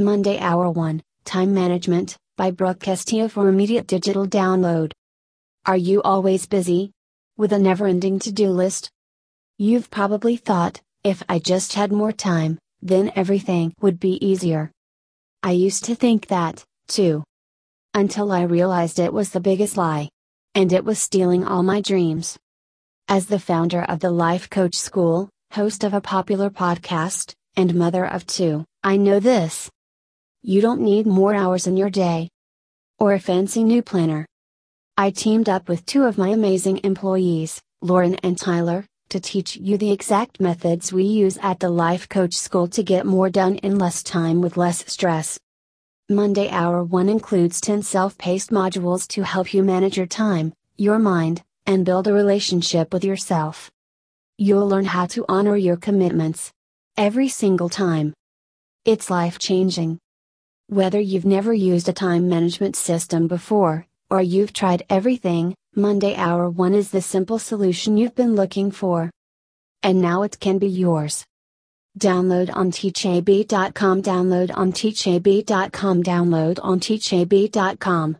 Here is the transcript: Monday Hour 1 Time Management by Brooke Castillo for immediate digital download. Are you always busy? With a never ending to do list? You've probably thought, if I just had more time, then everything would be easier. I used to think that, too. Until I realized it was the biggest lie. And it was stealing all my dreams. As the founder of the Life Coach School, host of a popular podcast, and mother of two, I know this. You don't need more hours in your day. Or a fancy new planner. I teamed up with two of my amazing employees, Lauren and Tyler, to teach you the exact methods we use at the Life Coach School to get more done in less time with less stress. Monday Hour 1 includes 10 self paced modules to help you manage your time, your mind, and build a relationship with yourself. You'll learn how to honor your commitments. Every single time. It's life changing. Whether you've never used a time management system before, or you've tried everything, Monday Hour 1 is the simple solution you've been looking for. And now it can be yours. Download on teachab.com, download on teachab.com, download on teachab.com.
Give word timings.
Monday 0.00 0.38
Hour 0.38 0.70
1 0.70 1.02
Time 1.24 1.52
Management 1.52 2.16
by 2.36 2.52
Brooke 2.52 2.78
Castillo 2.78 3.26
for 3.26 3.48
immediate 3.48 3.88
digital 3.88 4.28
download. 4.28 4.92
Are 5.66 5.76
you 5.76 6.02
always 6.02 6.46
busy? 6.46 6.92
With 7.36 7.52
a 7.52 7.58
never 7.58 7.84
ending 7.88 8.20
to 8.20 8.30
do 8.30 8.50
list? 8.50 8.90
You've 9.56 9.90
probably 9.90 10.36
thought, 10.36 10.80
if 11.02 11.24
I 11.28 11.40
just 11.40 11.72
had 11.72 11.90
more 11.90 12.12
time, 12.12 12.60
then 12.80 13.10
everything 13.16 13.74
would 13.80 13.98
be 13.98 14.24
easier. 14.24 14.70
I 15.42 15.50
used 15.50 15.84
to 15.86 15.96
think 15.96 16.28
that, 16.28 16.62
too. 16.86 17.24
Until 17.92 18.30
I 18.30 18.42
realized 18.42 19.00
it 19.00 19.12
was 19.12 19.30
the 19.30 19.40
biggest 19.40 19.76
lie. 19.76 20.10
And 20.54 20.72
it 20.72 20.84
was 20.84 21.00
stealing 21.00 21.44
all 21.44 21.64
my 21.64 21.80
dreams. 21.80 22.38
As 23.08 23.26
the 23.26 23.40
founder 23.40 23.82
of 23.82 23.98
the 23.98 24.12
Life 24.12 24.48
Coach 24.48 24.76
School, 24.76 25.28
host 25.50 25.82
of 25.82 25.92
a 25.92 26.00
popular 26.00 26.50
podcast, 26.50 27.34
and 27.56 27.74
mother 27.74 28.06
of 28.06 28.28
two, 28.28 28.64
I 28.84 28.96
know 28.96 29.18
this. 29.18 29.68
You 30.42 30.60
don't 30.60 30.80
need 30.80 31.04
more 31.04 31.34
hours 31.34 31.66
in 31.66 31.76
your 31.76 31.90
day. 31.90 32.30
Or 33.00 33.12
a 33.12 33.18
fancy 33.18 33.64
new 33.64 33.82
planner. 33.82 34.24
I 34.96 35.10
teamed 35.10 35.48
up 35.48 35.68
with 35.68 35.84
two 35.84 36.04
of 36.04 36.16
my 36.16 36.28
amazing 36.28 36.80
employees, 36.84 37.60
Lauren 37.82 38.14
and 38.22 38.38
Tyler, 38.38 38.86
to 39.08 39.18
teach 39.18 39.56
you 39.56 39.76
the 39.76 39.90
exact 39.90 40.40
methods 40.40 40.92
we 40.92 41.02
use 41.02 41.38
at 41.42 41.58
the 41.58 41.68
Life 41.68 42.08
Coach 42.08 42.34
School 42.34 42.68
to 42.68 42.84
get 42.84 43.04
more 43.04 43.28
done 43.28 43.56
in 43.56 43.78
less 43.78 44.04
time 44.04 44.40
with 44.40 44.56
less 44.56 44.84
stress. 44.86 45.40
Monday 46.08 46.48
Hour 46.50 46.84
1 46.84 47.08
includes 47.08 47.60
10 47.60 47.82
self 47.82 48.16
paced 48.16 48.50
modules 48.50 49.08
to 49.08 49.22
help 49.22 49.52
you 49.52 49.64
manage 49.64 49.96
your 49.96 50.06
time, 50.06 50.52
your 50.76 51.00
mind, 51.00 51.42
and 51.66 51.84
build 51.84 52.06
a 52.06 52.12
relationship 52.12 52.92
with 52.92 53.04
yourself. 53.04 53.72
You'll 54.36 54.68
learn 54.68 54.84
how 54.84 55.06
to 55.06 55.24
honor 55.28 55.56
your 55.56 55.76
commitments. 55.76 56.52
Every 56.96 57.28
single 57.28 57.68
time. 57.68 58.14
It's 58.84 59.10
life 59.10 59.40
changing. 59.40 59.98
Whether 60.70 61.00
you've 61.00 61.24
never 61.24 61.54
used 61.54 61.88
a 61.88 61.94
time 61.94 62.28
management 62.28 62.76
system 62.76 63.26
before, 63.26 63.86
or 64.10 64.20
you've 64.20 64.52
tried 64.52 64.82
everything, 64.90 65.54
Monday 65.74 66.14
Hour 66.14 66.50
1 66.50 66.74
is 66.74 66.90
the 66.90 67.00
simple 67.00 67.38
solution 67.38 67.96
you've 67.96 68.14
been 68.14 68.34
looking 68.34 68.70
for. 68.70 69.10
And 69.82 70.02
now 70.02 70.24
it 70.24 70.38
can 70.38 70.58
be 70.58 70.68
yours. 70.68 71.24
Download 71.98 72.54
on 72.54 72.70
teachab.com, 72.70 74.02
download 74.02 74.50
on 74.54 74.72
teachab.com, 74.72 76.02
download 76.02 76.58
on 76.62 76.80
teachab.com. 76.80 78.16